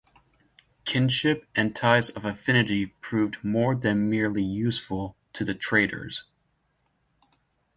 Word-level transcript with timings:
Kinship 0.83 1.45
and 1.53 1.75
ties 1.75 2.09
of 2.09 2.25
affinity 2.25 2.87
proved 2.87 3.37
more 3.43 3.75
than 3.75 4.09
merely 4.09 4.41
useful 4.41 5.15
to 5.31 5.45
the 5.45 5.53
traders. 5.53 6.23